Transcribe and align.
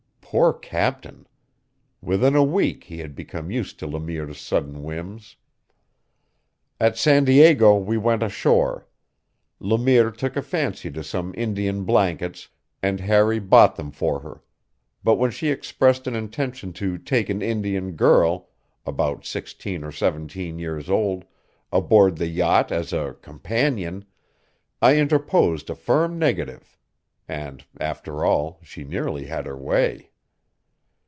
Poor 0.33 0.53
captain! 0.53 1.27
Within 2.01 2.37
a 2.37 2.43
week 2.43 2.85
he 2.85 3.05
became 3.05 3.51
used 3.51 3.77
to 3.79 3.85
Le 3.85 3.99
Mire's 3.99 4.39
sudden 4.39 4.81
whims. 4.81 5.35
At 6.79 6.97
San 6.97 7.25
Diego 7.25 7.75
we 7.75 7.97
went 7.97 8.23
ashore. 8.23 8.87
Le 9.59 9.77
Mire 9.77 10.09
took 10.09 10.37
a 10.37 10.41
fancy 10.41 10.89
to 10.91 11.03
some 11.03 11.33
Indian 11.35 11.83
blankets, 11.83 12.47
and 12.81 13.01
Harry 13.01 13.39
bought 13.39 13.75
them 13.75 13.91
for 13.91 14.21
her; 14.21 14.41
but 15.03 15.15
when 15.15 15.31
she 15.31 15.49
expressed 15.49 16.07
an 16.07 16.15
intention 16.15 16.71
to 16.71 16.97
take 16.97 17.27
an 17.27 17.41
Indian 17.41 17.91
girl 17.97 18.47
about 18.85 19.25
sixteen 19.25 19.83
or 19.83 19.91
seventeen 19.91 20.57
years 20.57 20.89
old 20.89 21.25
aboard 21.73 22.15
the 22.15 22.27
yacht 22.29 22.71
as 22.71 22.93
a 22.93 23.17
"companion," 23.21 24.05
I 24.81 24.95
interposed 24.95 25.69
a 25.69 25.75
firm 25.75 26.17
negative. 26.17 26.77
And, 27.27 27.65
after 27.81 28.23
all, 28.23 28.59
she 28.63 28.85
nearly 28.85 29.25
had 29.25 29.45
her 29.45 29.57
way. 29.57 30.07